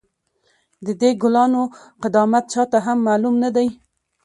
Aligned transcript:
،د 0.85 0.87
دې 1.01 1.11
کلا 1.21 1.43
گانو 1.49 1.61
قدامت 2.03 2.45
چا 2.53 2.63
ته 2.71 2.77
هم 2.85 2.97
معلوم 3.07 3.35
نه 3.43 3.49
دی، 3.55 3.67